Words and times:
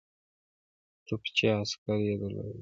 توپچي 1.05 1.45
عسکر 1.59 1.97
یې 2.07 2.13
درلودل. 2.21 2.59